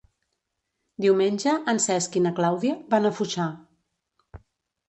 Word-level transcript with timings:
Diumenge 1.05 1.53
en 1.73 1.81
Cesc 1.85 2.17
i 2.21 2.23
na 2.29 2.31
Clàudia 2.39 2.79
van 2.95 3.07
a 3.11 3.15
Foixà. 3.19 3.47